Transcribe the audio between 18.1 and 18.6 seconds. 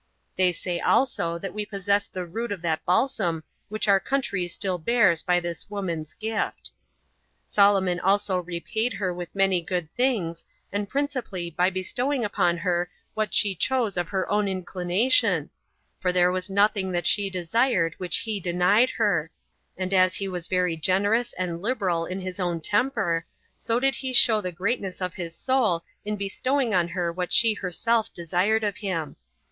he